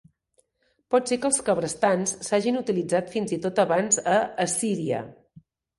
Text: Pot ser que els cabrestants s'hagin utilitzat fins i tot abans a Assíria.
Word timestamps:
Pot 0.95 1.11
ser 1.11 1.17
que 1.25 1.29
els 1.29 1.37
cabrestants 1.51 2.15
s'hagin 2.29 2.59
utilitzat 2.65 3.15
fins 3.17 3.39
i 3.39 3.43
tot 3.47 3.65
abans 3.69 4.05
a 4.19 4.21
Assíria. 4.49 5.09